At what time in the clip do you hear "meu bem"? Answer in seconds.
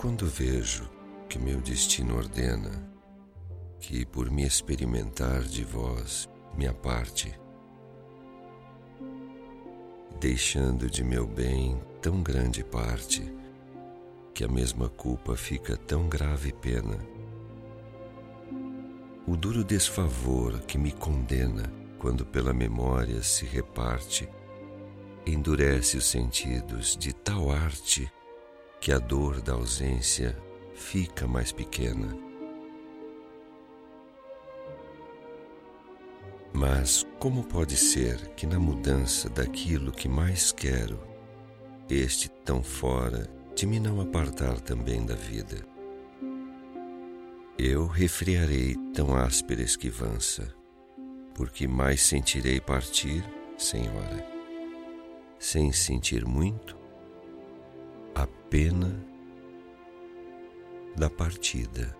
11.04-11.78